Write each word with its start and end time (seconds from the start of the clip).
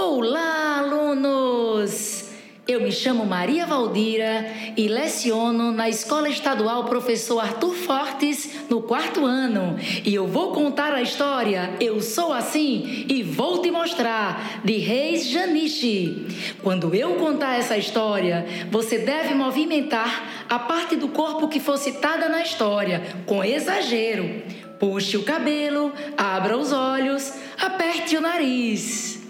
Olá, 0.00 0.78
alunos! 0.78 2.26
Eu 2.68 2.80
me 2.80 2.92
chamo 2.92 3.26
Maria 3.26 3.66
Valdira 3.66 4.46
e 4.76 4.86
leciono 4.86 5.72
na 5.72 5.88
Escola 5.88 6.28
Estadual 6.28 6.84
Professor 6.84 7.40
Arthur 7.40 7.74
Fortes 7.74 8.48
no 8.70 8.80
quarto 8.80 9.26
ano. 9.26 9.76
E 10.04 10.14
eu 10.14 10.28
vou 10.28 10.52
contar 10.52 10.94
a 10.94 11.02
história 11.02 11.74
Eu 11.80 12.00
Sou 12.00 12.32
Assim 12.32 13.06
e 13.08 13.24
Vou 13.24 13.60
Te 13.60 13.72
Mostrar, 13.72 14.60
de 14.64 14.74
Reis 14.74 15.26
Janiche. 15.26 16.28
Quando 16.62 16.94
eu 16.94 17.16
contar 17.16 17.58
essa 17.58 17.76
história, 17.76 18.46
você 18.70 18.98
deve 18.98 19.34
movimentar 19.34 20.46
a 20.48 20.60
parte 20.60 20.94
do 20.94 21.08
corpo 21.08 21.48
que 21.48 21.58
for 21.58 21.76
citada 21.76 22.28
na 22.28 22.40
história, 22.40 23.02
com 23.26 23.42
exagero. 23.42 24.42
Puxe 24.78 25.16
o 25.16 25.24
cabelo, 25.24 25.92
abra 26.16 26.56
os 26.56 26.72
olhos, 26.72 27.32
aperte 27.58 28.16
o 28.16 28.20
nariz. 28.20 29.27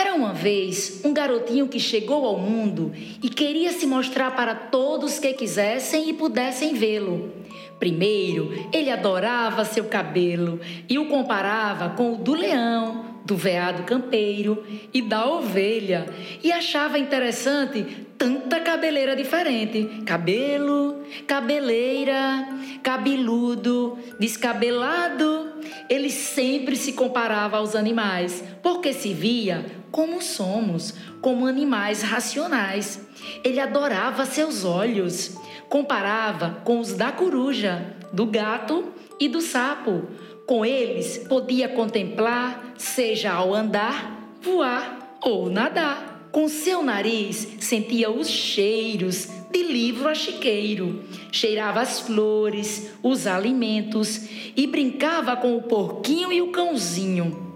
Era 0.00 0.14
uma 0.14 0.32
vez 0.32 1.02
um 1.04 1.12
garotinho 1.12 1.68
que 1.68 1.78
chegou 1.78 2.24
ao 2.24 2.38
mundo 2.38 2.90
e 3.22 3.28
queria 3.28 3.70
se 3.70 3.86
mostrar 3.86 4.34
para 4.34 4.54
todos 4.54 5.18
que 5.18 5.34
quisessem 5.34 6.08
e 6.08 6.14
pudessem 6.14 6.72
vê-lo. 6.72 7.30
Primeiro, 7.78 8.50
ele 8.72 8.90
adorava 8.90 9.62
seu 9.62 9.84
cabelo 9.84 10.58
e 10.88 10.98
o 10.98 11.04
comparava 11.04 11.90
com 11.90 12.14
o 12.14 12.16
do 12.16 12.32
leão, 12.32 13.04
do 13.26 13.36
veado 13.36 13.82
campeiro 13.82 14.64
e 14.90 15.02
da 15.02 15.28
ovelha, 15.28 16.06
e 16.42 16.50
achava 16.50 16.98
interessante 16.98 17.84
tanta 18.16 18.58
cabeleira 18.58 19.14
diferente: 19.14 20.02
cabelo, 20.06 21.02
cabeleira, 21.26 22.48
cabeludo, 22.82 23.98
descabelado. 24.18 25.50
Ele 25.90 26.08
sempre 26.08 26.74
se 26.74 26.94
comparava 26.94 27.58
aos 27.58 27.74
animais, 27.74 28.42
porque 28.62 28.92
se 28.92 29.12
via 29.12 29.79
como 29.90 30.22
somos, 30.22 30.94
como 31.20 31.46
animais 31.46 32.02
racionais. 32.02 33.00
Ele 33.44 33.60
adorava 33.60 34.24
seus 34.24 34.64
olhos, 34.64 35.36
comparava 35.68 36.60
com 36.64 36.80
os 36.80 36.94
da 36.94 37.12
coruja, 37.12 37.96
do 38.12 38.26
gato 38.26 38.84
e 39.18 39.28
do 39.28 39.40
sapo. 39.40 40.04
Com 40.46 40.64
eles 40.64 41.18
podia 41.28 41.68
contemplar, 41.68 42.74
seja 42.76 43.32
ao 43.32 43.54
andar, 43.54 44.36
voar 44.42 45.18
ou 45.22 45.50
nadar. 45.50 46.28
Com 46.32 46.48
seu 46.48 46.82
nariz 46.82 47.56
sentia 47.58 48.10
os 48.10 48.28
cheiros 48.28 49.28
de 49.50 49.64
livro 49.64 50.08
a 50.08 50.14
chiqueiro, 50.14 51.02
cheirava 51.32 51.80
as 51.80 52.00
flores, 52.00 52.90
os 53.02 53.26
alimentos 53.26 54.28
e 54.56 54.64
brincava 54.66 55.36
com 55.36 55.56
o 55.56 55.62
porquinho 55.62 56.32
e 56.32 56.40
o 56.40 56.52
cãozinho. 56.52 57.49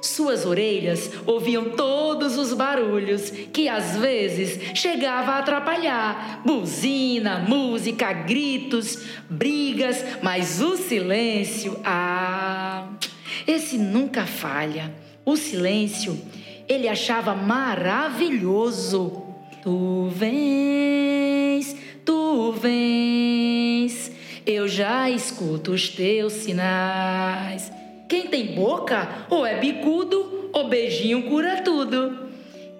Suas 0.00 0.46
orelhas 0.46 1.10
ouviam 1.26 1.70
todos 1.70 2.38
os 2.38 2.54
barulhos 2.54 3.30
que 3.52 3.68
às 3.68 3.96
vezes 3.96 4.58
chegava 4.74 5.32
a 5.32 5.38
atrapalhar: 5.38 6.40
buzina, 6.44 7.40
música, 7.40 8.12
gritos, 8.12 9.04
brigas, 9.28 10.02
mas 10.22 10.60
o 10.62 10.76
silêncio, 10.76 11.78
ah, 11.84 12.88
esse 13.46 13.76
nunca 13.76 14.24
falha. 14.26 14.94
O 15.24 15.36
silêncio 15.36 16.18
ele 16.68 16.88
achava 16.88 17.34
maravilhoso. 17.34 19.24
Tu 19.62 20.08
vens, 20.08 21.76
tu 22.04 22.52
vens, 22.52 24.10
eu 24.46 24.66
já 24.66 25.10
escuto 25.10 25.72
os 25.72 25.90
teus 25.90 26.32
sinais. 26.32 27.70
Quem 28.10 28.26
tem 28.26 28.56
boca, 28.56 29.08
ou 29.30 29.46
é 29.46 29.60
bicudo, 29.60 30.50
ou 30.52 30.68
beijinho 30.68 31.22
cura 31.28 31.62
tudo. 31.62 32.28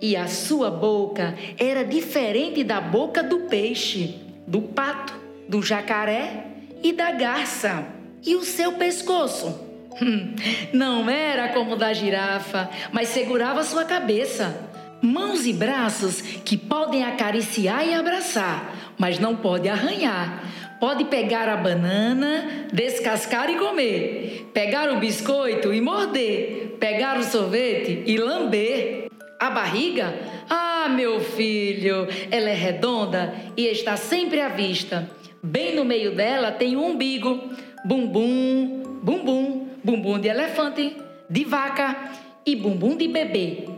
E 0.03 0.17
a 0.17 0.27
sua 0.27 0.73
boca 0.73 1.39
era 1.57 1.85
diferente 1.85 2.65
da 2.65 2.81
boca 2.81 3.23
do 3.23 3.43
peixe, 3.43 4.17
do 4.45 4.61
pato, 4.61 5.15
do 5.49 5.63
jacaré 5.63 6.47
e 6.83 6.93
da 6.93 7.13
garça. 7.13 7.87
E 8.27 8.35
o 8.35 8.43
seu 8.43 8.73
pescoço? 8.73 9.57
Hum, 10.03 10.35
não 10.73 11.09
era 11.09 11.51
como 11.51 11.75
o 11.75 11.77
da 11.77 11.93
girafa, 11.93 12.69
mas 12.91 13.11
segurava 13.11 13.63
sua 13.63 13.85
cabeça. 13.85 14.69
Mãos 15.01 15.47
e 15.47 15.53
braços 15.53 16.21
que 16.21 16.57
podem 16.57 17.05
acariciar 17.05 17.87
e 17.87 17.95
abraçar, 17.95 18.95
mas 18.99 19.21
não 19.21 19.37
pode 19.37 19.69
arranhar 19.69 20.43
Pode 20.81 21.05
pegar 21.05 21.47
a 21.47 21.59
banana, 21.59 22.67
descascar 22.73 23.51
e 23.51 23.59
comer. 23.59 24.49
Pegar 24.55 24.91
o 24.91 24.99
biscoito 24.99 25.75
e 25.75 25.81
morder. 25.81 26.79
Pegar 26.81 27.19
o 27.19 27.23
sorvete 27.23 28.03
e 28.07 28.17
lamber. 28.17 29.11
A 29.39 29.51
barriga? 29.51 30.15
Ah, 30.49 30.89
meu 30.89 31.21
filho, 31.21 32.09
ela 32.31 32.49
é 32.49 32.55
redonda 32.55 33.35
e 33.59 33.67
está 33.67 33.95
sempre 33.99 34.41
à 34.41 34.49
vista. 34.49 35.11
Bem 35.43 35.77
no 35.77 35.85
meio 35.85 36.15
dela 36.15 36.51
tem 36.51 36.79
um 36.79 36.93
umbigo. 36.93 37.39
Bumbum, 37.85 39.01
bumbum, 39.03 39.69
bumbum 39.85 40.19
de 40.19 40.29
elefante, 40.29 40.97
de 41.29 41.45
vaca 41.45 42.11
e 42.47 42.57
bumbum 42.57 42.97
de 42.97 43.07
bebê. 43.07 43.69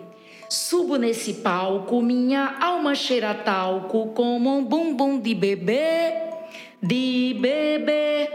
Subo 0.48 0.96
nesse 0.96 1.34
palco, 1.34 2.00
minha 2.00 2.58
alma 2.60 2.94
cheira 2.94 3.34
talco 3.34 4.08
como 4.14 4.56
um 4.56 4.64
bumbum 4.64 5.18
de 5.18 5.34
bebê 5.34 6.21
de 6.82 7.36
bebê. 7.38 8.28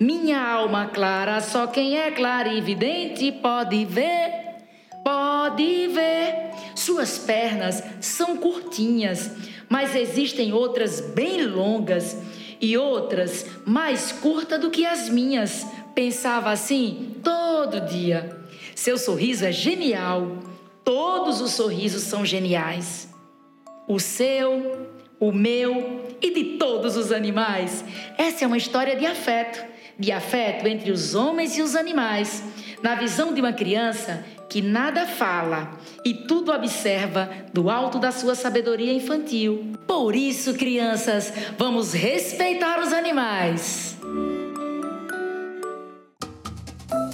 Minha 0.00 0.40
alma 0.40 0.86
clara, 0.86 1.40
só 1.40 1.66
quem 1.66 1.98
é 1.98 2.10
clarividente 2.10 3.30
pode 3.30 3.84
ver, 3.84 4.32
pode 5.04 5.88
ver. 5.88 6.50
Suas 6.74 7.18
pernas 7.18 7.82
são 8.00 8.36
curtinhas, 8.36 9.30
mas 9.68 9.94
existem 9.94 10.52
outras 10.52 11.00
bem 11.00 11.44
longas 11.44 12.16
e 12.60 12.76
outras 12.76 13.46
mais 13.66 14.10
curtas 14.12 14.60
do 14.60 14.70
que 14.70 14.86
as 14.86 15.08
minhas. 15.08 15.66
Pensava 15.94 16.50
assim 16.50 17.16
todo 17.22 17.80
dia. 17.80 18.40
Seu 18.74 18.96
sorriso 18.96 19.44
é 19.44 19.52
genial. 19.52 20.38
Todos 20.84 21.40
os 21.40 21.52
sorrisos 21.52 22.02
são 22.02 22.24
geniais. 22.24 23.08
O 23.86 24.00
seu, 24.00 24.88
o 25.22 25.30
meu 25.30 26.16
e 26.20 26.34
de 26.34 26.58
todos 26.58 26.96
os 26.96 27.12
animais. 27.12 27.84
Essa 28.18 28.42
é 28.42 28.46
uma 28.46 28.56
história 28.56 28.96
de 28.96 29.06
afeto, 29.06 29.64
de 29.96 30.10
afeto 30.10 30.66
entre 30.66 30.90
os 30.90 31.14
homens 31.14 31.56
e 31.56 31.62
os 31.62 31.76
animais, 31.76 32.42
na 32.82 32.96
visão 32.96 33.32
de 33.32 33.40
uma 33.40 33.52
criança 33.52 34.24
que 34.50 34.60
nada 34.60 35.06
fala 35.06 35.78
e 36.04 36.12
tudo 36.12 36.50
observa 36.50 37.30
do 37.52 37.70
alto 37.70 38.00
da 38.00 38.10
sua 38.10 38.34
sabedoria 38.34 38.92
infantil. 38.92 39.72
Por 39.86 40.16
isso, 40.16 40.54
crianças, 40.54 41.32
vamos 41.56 41.92
respeitar 41.92 42.80
os 42.80 42.92
animais. 42.92 43.96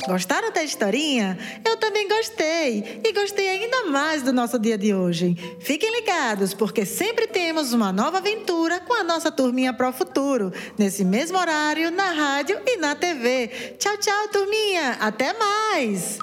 Gostaram 0.06 0.52
da 0.52 0.62
historinha? 0.62 1.38
Eu 1.64 1.76
também 1.76 2.08
gostei. 2.08 3.00
E 3.04 3.12
gostei 3.12 3.48
ainda 3.48 3.86
mais 3.86 4.22
do 4.22 4.32
nosso 4.32 4.58
dia 4.58 4.78
de 4.78 4.94
hoje. 4.94 5.36
Fiquem 5.60 5.90
ligados, 6.00 6.54
porque 6.54 6.84
sempre 6.86 7.26
temos 7.26 7.72
uma 7.72 7.92
nova 7.92 8.18
aventura 8.18 8.80
com 8.80 8.94
a 8.94 9.04
nossa 9.04 9.30
turminha 9.30 9.72
Pro 9.72 9.92
Futuro, 9.92 10.52
nesse 10.78 11.04
mesmo 11.04 11.38
horário, 11.38 11.90
na 11.90 12.10
rádio 12.10 12.58
e 12.66 12.76
na 12.76 12.94
TV. 12.94 13.48
Tchau, 13.78 13.96
tchau, 13.98 14.28
turminha. 14.28 14.96
Até 15.00 15.32
mais! 15.32 16.18